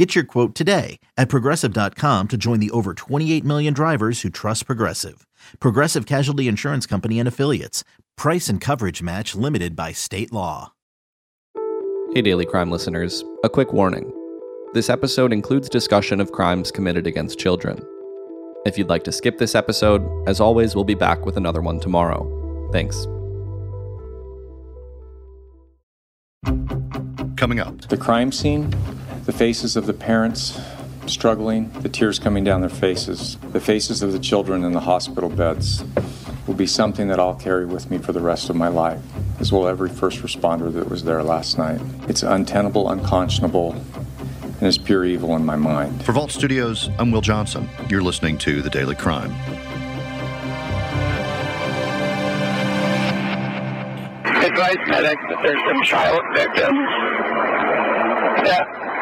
[0.00, 4.64] Get your quote today at progressive.com to join the over 28 million drivers who trust
[4.64, 5.26] Progressive.
[5.60, 7.84] Progressive Casualty Insurance Company and Affiliates.
[8.16, 10.72] Price and coverage match limited by state law.
[12.14, 14.10] Hey, Daily Crime listeners, a quick warning.
[14.72, 17.78] This episode includes discussion of crimes committed against children.
[18.64, 21.78] If you'd like to skip this episode, as always, we'll be back with another one
[21.78, 22.24] tomorrow.
[22.72, 23.06] Thanks.
[27.36, 28.74] Coming up, The crime scene,
[29.24, 30.58] the faces of the parents
[31.06, 35.28] struggling, the tears coming down their faces, the faces of the children in the hospital
[35.28, 35.84] beds
[36.46, 39.00] will be something that I'll carry with me for the rest of my life,
[39.38, 41.80] as will every first responder that was there last night.
[42.08, 43.72] It's untenable, unconscionable,
[44.42, 46.04] and it's pure evil in my mind.
[46.04, 47.68] for Vault Studios, I'm Will Johnson.
[47.88, 49.34] You're listening to The Daily Crime.
[54.60, 56.78] advise medics that there's some child victims
[57.22, 57.29] that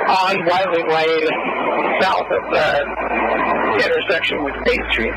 [0.09, 1.29] on Wiley Lane
[2.01, 5.13] south of the intersection with State Street.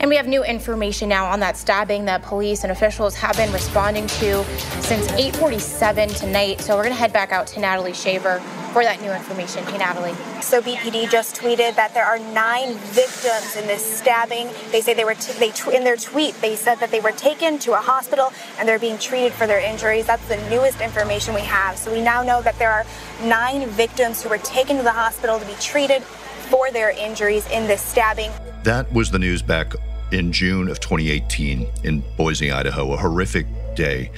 [0.00, 3.52] And we have new information now on that stabbing that police and officials have been
[3.52, 4.44] responding to
[4.80, 6.60] since 8:47 tonight.
[6.60, 9.64] So we're going to head back out to Natalie Shaver for that new information.
[9.64, 10.14] Hey, Natalie.
[10.40, 14.48] So BPD just tweeted that there are nine victims in this stabbing.
[14.70, 17.12] They say they were t- they tw- in their tweet they said that they were
[17.12, 20.06] taken to a hospital and they're being treated for their injuries.
[20.06, 21.76] That's the newest information we have.
[21.76, 22.84] So we now know that there are
[23.22, 27.66] nine victims who were taken to the hospital to be treated for their injuries in
[27.66, 28.30] this stabbing.
[28.64, 29.74] That was the news back
[30.12, 34.10] in June of 2018 in Boise, Idaho, a horrific day.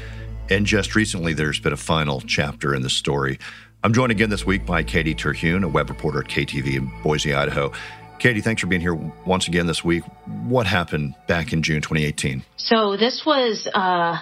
[0.49, 3.39] And just recently, there's been a final chapter in the story.
[3.83, 7.33] I'm joined again this week by Katie Terhune, a web reporter at KTVB in Boise,
[7.33, 7.73] Idaho.
[8.19, 8.95] Katie, thanks for being here
[9.27, 10.05] once again this week.
[10.27, 12.45] What happened back in June 2018?
[12.59, 14.19] So this was uh,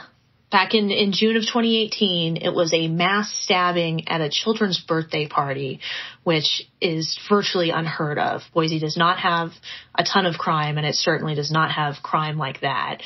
[0.52, 2.36] back in, in June of 2018.
[2.36, 5.80] It was a mass stabbing at a children's birthday party,
[6.22, 8.42] which is virtually unheard of.
[8.54, 9.50] Boise does not have
[9.92, 13.02] a ton of crime, and it certainly does not have crime like that.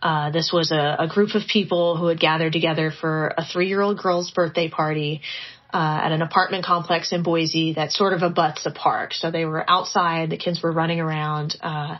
[0.00, 3.98] Uh, this was a, a group of people who had gathered together for a three-year-old
[3.98, 5.20] girl's birthday party.
[5.72, 9.12] Uh, at an apartment complex in Boise that sort of abuts a park.
[9.12, 11.98] So they were outside, the kids were running around, uh,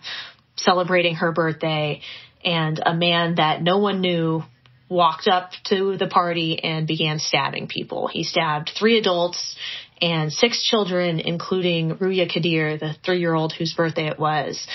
[0.54, 2.00] celebrating her birthday,
[2.44, 4.44] and a man that no one knew
[4.88, 8.06] walked up to the party and began stabbing people.
[8.06, 9.56] He stabbed three adults
[10.00, 14.66] and six children, including Ruya Kadir, the three year old whose birthday it was,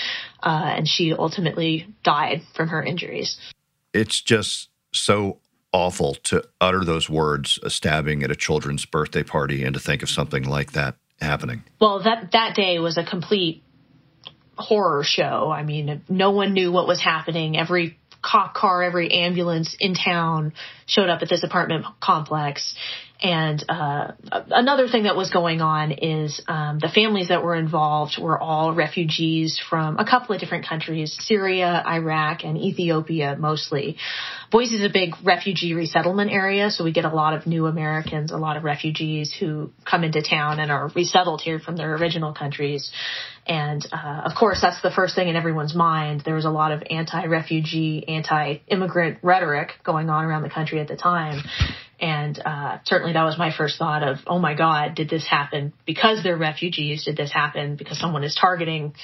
[0.42, 3.38] uh, and she ultimately died from her injuries.
[3.94, 5.38] It's just so
[5.72, 10.02] awful to utter those words, a stabbing at a children's birthday party, and to think
[10.02, 11.62] of something like that happening.
[11.80, 13.62] Well, that that day was a complete
[14.56, 15.50] horror show.
[15.50, 17.56] I mean, no one knew what was happening.
[17.56, 20.52] Every cop car, every ambulance in town
[20.86, 22.74] showed up at this apartment complex.
[23.22, 24.12] And uh,
[24.50, 28.74] another thing that was going on is um, the families that were involved were all
[28.74, 33.96] refugees from a couple of different countries Syria, Iraq, and Ethiopia mostly.
[34.50, 38.32] Boise is a big refugee resettlement area, so we get a lot of new Americans,
[38.32, 42.34] a lot of refugees who come into town and are resettled here from their original
[42.34, 42.90] countries.
[43.46, 46.22] And uh, of course, that's the first thing in everyone's mind.
[46.24, 50.80] There was a lot of anti refugee, anti immigrant rhetoric going on around the country
[50.80, 51.42] at the time.
[52.02, 55.72] And uh, certainly that was my first thought of, oh my God, did this happen
[55.86, 57.04] because they're refugees?
[57.04, 58.94] Did this happen because someone is targeting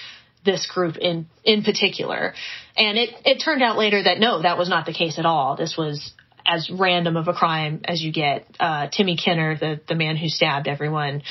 [0.44, 2.34] this group in in particular?
[2.76, 5.54] And it it turned out later that no, that was not the case at all.
[5.56, 6.12] This was
[6.44, 8.46] as random of a crime as you get.
[8.58, 11.22] Uh, Timmy Kinner, the the man who stabbed everyone,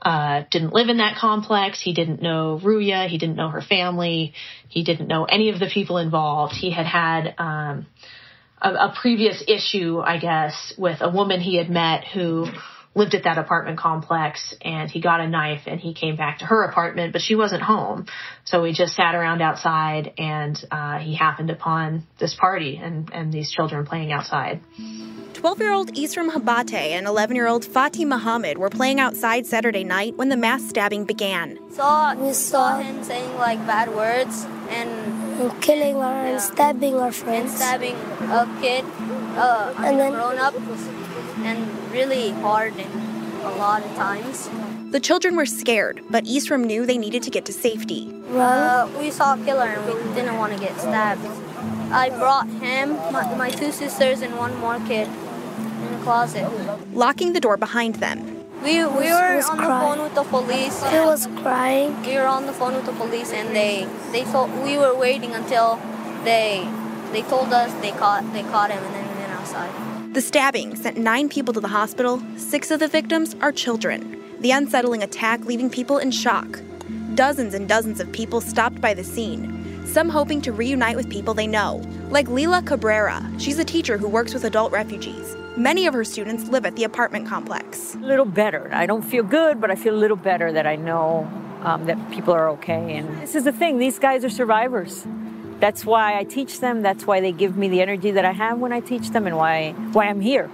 [0.00, 1.82] uh, didn't live in that complex.
[1.82, 3.08] He didn't know Ruya.
[3.08, 4.32] He didn't know her family.
[4.70, 6.54] He didn't know any of the people involved.
[6.54, 7.86] He had had um,
[8.60, 12.46] a, a previous issue, I guess, with a woman he had met who
[12.94, 16.44] lived at that apartment complex and he got a knife and he came back to
[16.44, 18.06] her apartment, but she wasn't home.
[18.44, 23.32] So we just sat around outside and uh, he happened upon this party and, and
[23.32, 24.60] these children playing outside.
[25.34, 29.84] 12 year old Isram Habate and 11 year old Fatih Muhammad were playing outside Saturday
[29.84, 31.58] night when the mass stabbing began.
[31.72, 34.99] Saw, we saw him saying like bad words and
[35.40, 36.30] and killing our Yeah.
[36.32, 37.56] and stabbing our and friends.
[37.56, 37.96] stabbing
[38.30, 38.84] a kid,
[39.36, 40.54] uh, And then- grown up,
[41.44, 41.58] and
[41.92, 42.92] really hard and
[43.44, 44.48] a lot of times.
[44.90, 48.12] The children were scared, but Isram knew they needed to get to safety.
[48.28, 48.42] Run.
[48.42, 51.24] Uh, we saw a killer and we didn't want to get stabbed.
[51.92, 56.46] I brought him, my, my two sisters, and one more kid in the closet.
[56.92, 58.29] Locking the door behind them.
[58.62, 60.82] We, we were on the phone with the police.
[60.90, 62.02] He was crying.
[62.02, 65.32] We were on the phone with the police, and they they told we were waiting
[65.32, 65.80] until
[66.24, 66.68] they
[67.12, 70.14] they told us they caught they caught him, and then we went outside.
[70.14, 72.20] The stabbing sent nine people to the hospital.
[72.36, 74.20] Six of the victims are children.
[74.40, 76.60] The unsettling attack leaving people in shock.
[77.14, 81.32] Dozens and dozens of people stopped by the scene, some hoping to reunite with people
[81.32, 83.24] they know, like Lila Cabrera.
[83.38, 85.36] She's a teacher who works with adult refugees.
[85.60, 87.94] Many of her students live at the apartment complex.
[87.94, 88.70] A little better.
[88.72, 91.30] I don't feel good, but I feel a little better that I know
[91.60, 92.96] um, that people are okay.
[92.96, 95.06] And this is the thing these guys are survivors.
[95.58, 96.80] That's why I teach them.
[96.80, 99.36] That's why they give me the energy that I have when I teach them and
[99.36, 100.50] why, why I'm here.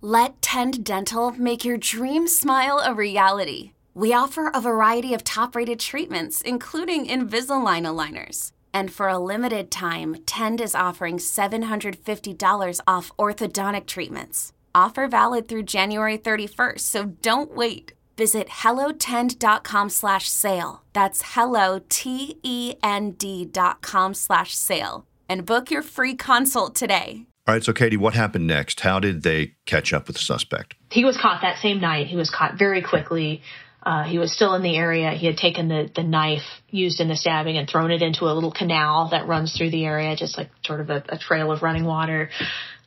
[0.00, 3.72] Let Tend Dental make your dream smile a reality.
[3.92, 8.52] We offer a variety of top rated treatments, including Invisalign aligners.
[8.76, 14.52] And for a limited time, Tend is offering $750 off orthodontic treatments.
[14.74, 17.94] Offer valid through January 31st, so don't wait.
[18.18, 20.82] Visit hellotend.com slash sale.
[20.92, 25.06] That's hello, T-E-N-D dot com slash sale.
[25.26, 27.24] And book your free consult today.
[27.48, 28.80] All right, so Katie, what happened next?
[28.80, 30.74] How did they catch up with the suspect?
[30.90, 32.08] He was caught that same night.
[32.08, 33.40] He was caught very quickly.
[33.86, 35.12] Uh, he was still in the area.
[35.12, 38.34] He had taken the, the knife used in the stabbing and thrown it into a
[38.34, 41.62] little canal that runs through the area, just like sort of a, a trail of
[41.62, 42.30] running water.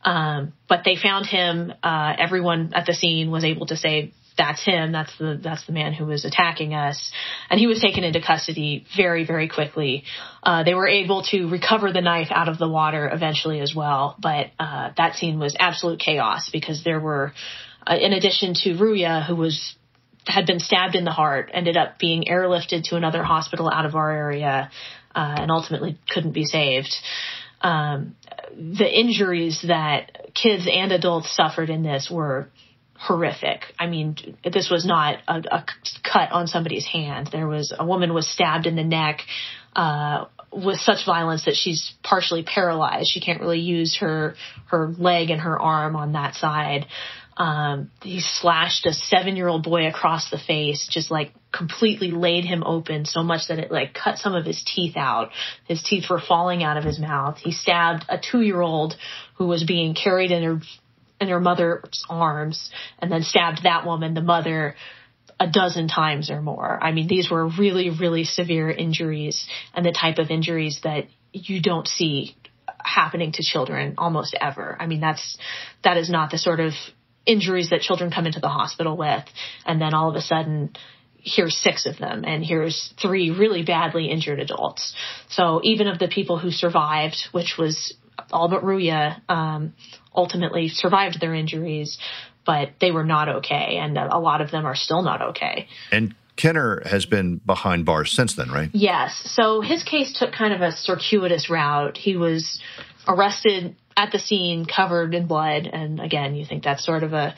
[0.04, 1.72] Um, but they found him.
[1.82, 4.92] Uh, everyone at the scene was able to say that's him.
[4.92, 7.10] That's the that's the man who was attacking us,
[7.48, 10.04] and he was taken into custody very very quickly.
[10.42, 14.16] Uh, they were able to recover the knife out of the water eventually as well,
[14.20, 17.32] but uh, that scene was absolute chaos because there were,
[17.86, 19.76] uh, in addition to Ruya, who was
[20.26, 23.94] had been stabbed in the heart, ended up being airlifted to another hospital out of
[23.94, 24.70] our area,
[25.14, 26.94] uh, and ultimately couldn't be saved.
[27.62, 28.16] Um,
[28.56, 32.48] the injuries that kids and adults suffered in this were
[33.00, 33.62] horrific.
[33.78, 35.64] I mean, this was not a, a,
[36.02, 37.30] cut on somebody's hand.
[37.32, 39.20] There was a woman was stabbed in the neck
[39.74, 43.08] uh, with such violence that she's partially paralyzed.
[43.10, 44.34] She can't really use her
[44.66, 46.86] her leg and her arm on that side.
[47.40, 52.44] Um, he slashed a seven year old boy across the face, just like completely laid
[52.44, 55.30] him open so much that it like cut some of his teeth out.
[55.66, 57.38] His teeth were falling out of his mouth.
[57.38, 58.94] He stabbed a two year old
[59.36, 60.60] who was being carried in her
[61.18, 64.74] in her mother's arms and then stabbed that woman, the mother,
[65.38, 66.78] a dozen times or more.
[66.82, 71.62] I mean, these were really, really severe injuries and the type of injuries that you
[71.62, 72.36] don't see
[72.84, 74.76] happening to children almost ever.
[74.78, 75.38] I mean, that's,
[75.84, 76.72] that is not the sort of
[77.30, 79.24] injuries that children come into the hospital with.
[79.64, 80.74] And then all of a sudden,
[81.22, 84.94] here's six of them and here's three really badly injured adults.
[85.28, 87.94] So even of the people who survived, which was
[88.32, 89.74] all but Ruya, um,
[90.14, 91.98] ultimately survived their injuries,
[92.44, 93.78] but they were not okay.
[93.80, 95.68] And a lot of them are still not okay.
[95.92, 98.70] And Kinner has been behind bars since then, right?
[98.72, 99.14] Yes.
[99.36, 101.98] So his case took kind of a circuitous route.
[101.98, 102.60] He was
[103.06, 105.66] arrested at the scene, covered in blood.
[105.66, 107.34] And again, you think that's sort of a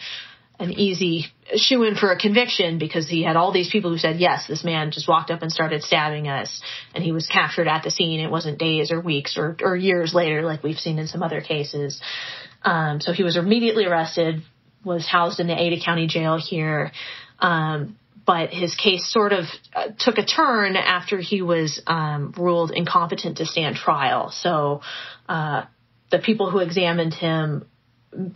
[0.58, 1.26] an easy
[1.56, 4.62] shoe in for a conviction because he had all these people who said, yes, this
[4.62, 6.62] man just walked up and started stabbing us.
[6.94, 8.20] And he was captured at the scene.
[8.20, 11.40] It wasn't days or weeks or, or years later, like we've seen in some other
[11.40, 12.00] cases.
[12.62, 14.42] Um, so he was immediately arrested,
[14.84, 16.92] was housed in the Ada County Jail here.
[17.40, 22.70] Um, but his case sort of uh, took a turn after he was um, ruled
[22.70, 24.30] incompetent to stand trial.
[24.30, 24.82] So
[25.28, 25.64] uh,
[26.12, 27.66] the people who examined him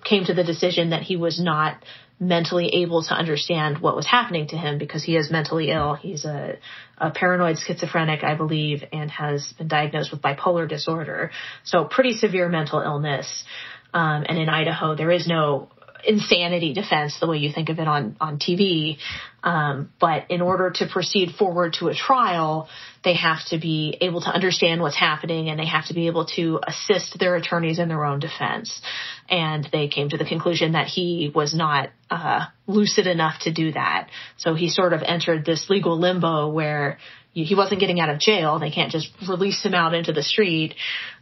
[0.04, 1.84] came to the decision that he was not
[2.18, 5.92] mentally able to understand what was happening to him because he is mentally ill.
[5.94, 6.56] He's a,
[6.96, 11.30] a, paranoid schizophrenic, I believe, and has been diagnosed with bipolar disorder.
[11.64, 13.44] So pretty severe mental illness.
[13.92, 15.68] Um, and in Idaho, there is no
[16.06, 18.98] insanity defense the way you think of it on on TV.
[19.42, 22.68] Um, but in order to proceed forward to a trial,
[23.04, 26.26] they have to be able to understand what's happening and they have to be able
[26.34, 28.80] to assist their attorneys in their own defense.
[29.28, 33.72] And they came to the conclusion that he was not uh, lucid enough to do
[33.72, 34.08] that.
[34.36, 36.98] So he sort of entered this legal limbo where
[37.44, 38.58] he wasn't getting out of jail.
[38.58, 40.74] They can't just release him out into the street.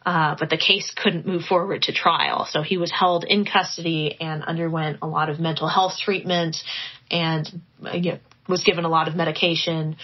[0.07, 2.47] Uh, but the case couldn't move forward to trial.
[2.51, 6.57] So he was held in custody and underwent a lot of mental health treatment
[7.11, 7.49] and
[7.93, 8.19] you know,
[8.49, 9.97] was given a lot of medication.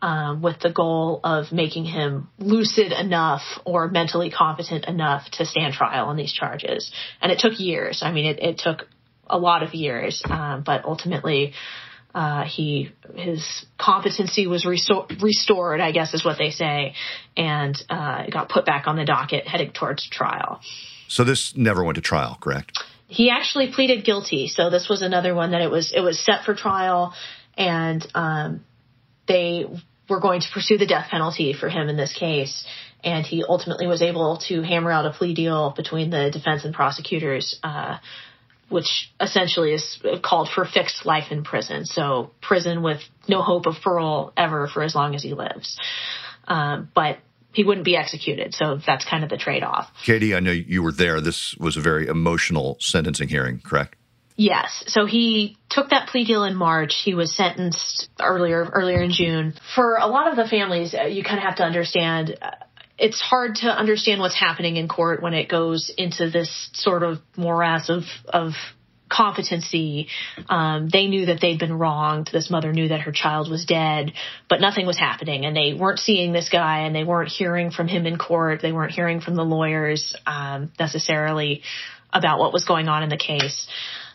[0.00, 5.74] Um, with the goal of making him lucid enough or mentally competent enough to stand
[5.74, 6.92] trial on these charges.
[7.20, 8.00] And it took years.
[8.04, 8.86] I mean, it, it took
[9.26, 11.52] a lot of years, um, but ultimately,
[12.18, 16.94] Uh, he his competency was restored, I guess is what they say,
[17.36, 20.60] and uh, got put back on the docket, heading towards trial.
[21.06, 22.72] So this never went to trial, correct?
[23.06, 24.48] He actually pleaded guilty.
[24.48, 27.14] So this was another one that it was it was set for trial,
[27.56, 28.64] and um,
[29.28, 29.66] they
[30.08, 32.64] were going to pursue the death penalty for him in this case.
[33.04, 36.74] And he ultimately was able to hammer out a plea deal between the defense and
[36.74, 37.98] prosecutors, uh,
[38.68, 41.84] which essentially is called for fixed life in prison.
[41.84, 45.78] So prison with no hope of parole ever for as long as he lives.
[46.46, 47.18] Um, but
[47.52, 48.54] he wouldn't be executed.
[48.54, 49.90] So that's kind of the trade off.
[50.04, 51.20] Katie, I know you were there.
[51.20, 53.96] This was a very emotional sentencing hearing, correct?
[54.36, 54.84] Yes.
[54.86, 57.02] So he took that plea deal in March.
[57.04, 59.54] He was sentenced earlier earlier in June.
[59.74, 62.50] For a lot of the families, uh, you kind of have to understand uh,
[62.98, 67.18] it's hard to understand what's happening in court when it goes into this sort of
[67.36, 68.52] morass of of
[69.10, 70.08] competency.
[70.48, 72.28] Um, they knew that they'd been wronged.
[72.32, 74.12] This mother knew that her child was dead,
[74.48, 77.88] but nothing was happening, and they weren't seeing this guy, and they weren't hearing from
[77.88, 78.60] him in court.
[78.60, 81.62] They weren't hearing from the lawyers um, necessarily
[82.12, 83.66] about what was going on in the case.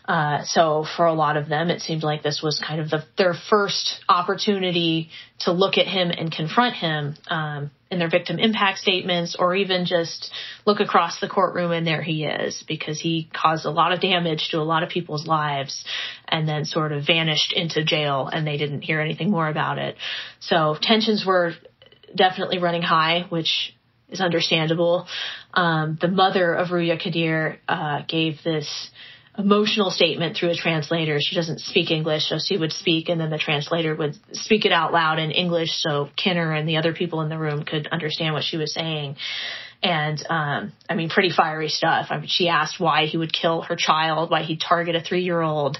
[0.06, 3.04] Uh, so for a lot of them, it seemed like this was kind of the,
[3.16, 5.08] their first opportunity
[5.40, 9.86] to look at him and confront him um, in their victim impact statements, or even
[9.86, 10.30] just
[10.66, 14.48] look across the courtroom and there he is, because he caused a lot of damage
[14.50, 15.84] to a lot of people's lives,
[16.28, 19.96] and then sort of vanished into jail, and they didn't hear anything more about it.
[20.40, 21.52] So tensions were
[22.14, 23.74] definitely running high, which
[24.10, 25.06] is understandable.
[25.54, 28.90] Um, the mother of Ruya Kadir uh, gave this
[29.36, 31.18] emotional statement through a translator.
[31.20, 34.72] She doesn't speak English, so she would speak, and then the translator would speak it
[34.72, 38.34] out loud in English so Kinner and the other people in the room could understand
[38.34, 39.16] what she was saying.
[39.82, 42.06] And um, I mean, pretty fiery stuff.
[42.10, 45.78] I mean, she asked why he would kill her child, why he'd target a three-year-old.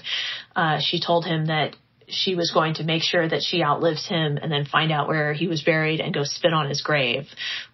[0.55, 1.75] Uh, she told him that
[2.07, 5.33] she was going to make sure that she outlives him and then find out where
[5.33, 7.25] he was buried and go spit on his grave,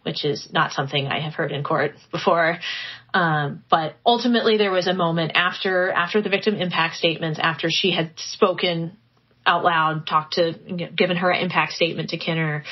[0.03, 2.59] which is not something I have heard in court before.
[3.13, 7.91] Um, but ultimately, there was a moment after after the victim impact statements, after she
[7.91, 8.97] had spoken
[9.45, 10.53] out loud, talked to,
[10.95, 12.63] given her impact statement to Kinner,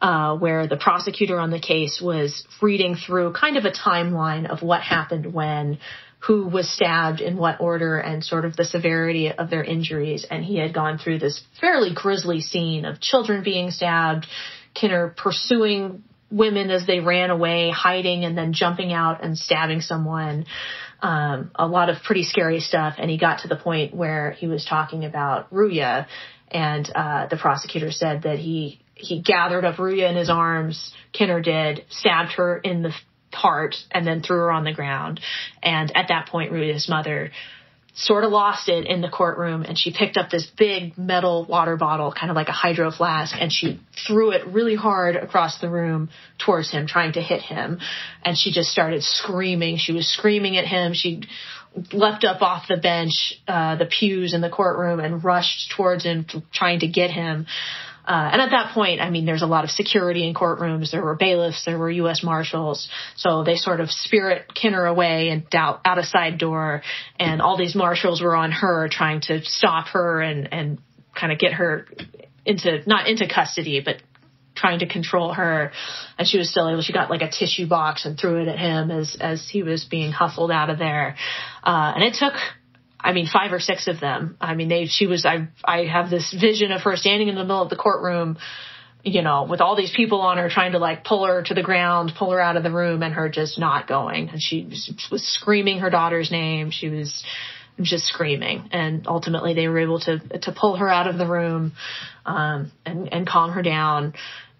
[0.00, 4.62] uh, where the prosecutor on the case was reading through kind of a timeline of
[4.62, 5.78] what happened when,
[6.20, 10.26] who was stabbed in what order, and sort of the severity of their injuries.
[10.30, 14.26] And he had gone through this fairly grisly scene of children being stabbed,
[14.74, 20.46] Kinner pursuing women as they ran away, hiding and then jumping out and stabbing someone.
[21.02, 22.96] Um, a lot of pretty scary stuff.
[22.98, 26.06] And he got to the point where he was talking about Ruya,
[26.50, 30.92] and uh, the prosecutor said that he he gathered up Ruya in his arms.
[31.12, 32.92] Kinner did, stabbed her in the
[33.32, 35.20] heart, and then threw her on the ground.
[35.62, 37.30] And at that point, Ruya's mother
[37.94, 41.76] sort of lost it in the courtroom and she picked up this big metal water
[41.76, 45.68] bottle, kind of like a hydro flask, and she threw it really hard across the
[45.68, 47.80] room towards him, trying to hit him.
[48.24, 49.76] And she just started screaming.
[49.76, 50.94] She was screaming at him.
[50.94, 51.22] She
[51.92, 56.26] leapt up off the bench, uh, the pews in the courtroom and rushed towards him,
[56.52, 57.46] trying to get him.
[58.10, 60.90] Uh, and at that point, I mean, there's a lot of security in courtrooms.
[60.90, 62.24] There were bailiffs, there were U.S.
[62.24, 62.88] marshals.
[63.14, 66.82] So they sort of spirit Kinner away and out, out a side door.
[67.20, 70.78] And all these marshals were on her trying to stop her and, and
[71.14, 71.86] kind of get her
[72.44, 74.02] into, not into custody, but
[74.56, 75.70] trying to control her.
[76.18, 78.58] And she was still able, she got like a tissue box and threw it at
[78.58, 81.14] him as, as he was being hustled out of there.
[81.62, 82.34] Uh, and it took,
[83.02, 84.36] I mean, five or six of them.
[84.40, 87.42] I mean, they, she was, I, I have this vision of her standing in the
[87.42, 88.38] middle of the courtroom,
[89.02, 91.62] you know, with all these people on her trying to like pull her to the
[91.62, 94.28] ground, pull her out of the room and her just not going.
[94.28, 94.92] And she was,
[95.22, 96.70] screaming her daughter's name.
[96.70, 97.24] She was
[97.80, 98.68] just screaming.
[98.72, 101.72] And ultimately they were able to, to pull her out of the room,
[102.26, 104.12] um, and, and calm her down.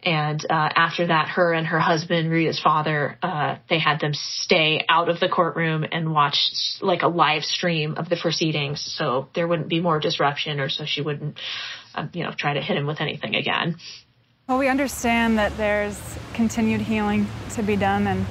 [0.03, 4.85] And uh, after that, her and her husband, Ruya's father, uh, they had them stay
[4.89, 6.39] out of the courtroom and watch
[6.81, 10.85] like a live stream of the proceedings, so there wouldn't be more disruption, or so
[10.87, 11.39] she wouldn't,
[11.95, 13.77] uh, you know, try to hit him with anything again.
[14.49, 16.01] Well, we understand that there's
[16.35, 18.27] continued healing to be done, and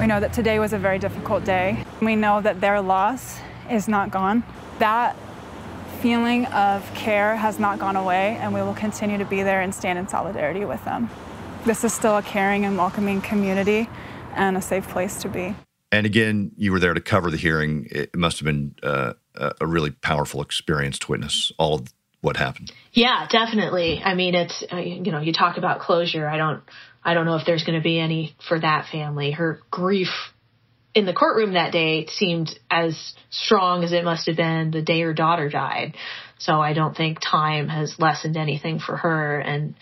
[0.00, 1.84] we know that today was a very difficult day.
[2.02, 3.38] We know that their loss
[3.70, 4.42] is not gone.
[4.78, 5.16] That
[6.00, 9.74] feeling of care has not gone away, and we will continue to be there and
[9.74, 11.10] stand in solidarity with them.
[11.64, 13.88] This is still a caring and welcoming community
[14.34, 15.54] and a safe place to be.
[15.90, 17.88] And again, you were there to cover the hearing.
[17.90, 21.88] It must have been uh, a really powerful experience to witness all of
[22.20, 22.72] what happened.
[22.92, 24.00] Yeah, definitely.
[24.04, 26.28] I mean, it's uh, you know, you talk about closure.
[26.28, 26.62] I don't,
[27.02, 29.30] I don't know if there's going to be any for that family.
[29.30, 30.08] Her grief
[30.94, 35.00] in the courtroom that day seemed as strong as it must have been the day
[35.02, 35.96] her daughter died.
[36.38, 39.38] So I don't think time has lessened anything for her.
[39.38, 39.74] And,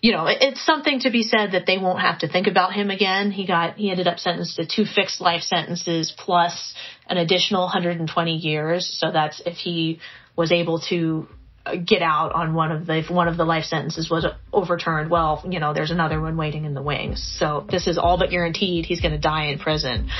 [0.00, 2.90] you know, it's something to be said that they won't have to think about him
[2.90, 3.30] again.
[3.30, 6.74] He got, he ended up sentenced to two fixed life sentences plus
[7.08, 8.88] an additional 120 years.
[8.98, 10.00] So that's if he
[10.36, 11.28] was able to
[11.74, 15.42] get out on one of the if one of the life sentences was overturned well
[15.48, 17.22] you know there's another one waiting in the wings.
[17.38, 20.10] So this is all but guaranteed he's going to die in prison.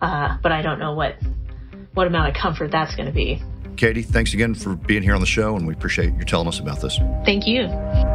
[0.00, 1.16] Uh, but i don't know what
[1.94, 3.42] what amount of comfort that's going to be.
[3.76, 6.60] Katie thanks again for being here on the show and we appreciate you telling us
[6.60, 6.98] about this.
[7.24, 8.09] Thank you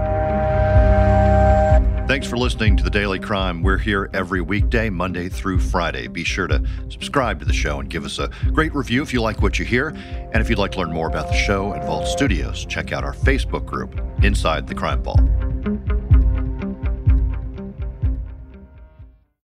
[2.07, 3.63] Thanks for listening to The Daily Crime.
[3.63, 6.05] We're here every weekday, Monday through Friday.
[6.05, 9.23] Be sure to subscribe to the show and give us a great review if you
[9.23, 9.87] like what you hear.
[9.87, 13.03] And if you'd like to learn more about the show and Vault Studios, check out
[13.03, 15.19] our Facebook group, Inside the Crime Vault.